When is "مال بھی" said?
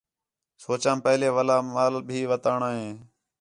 1.73-2.19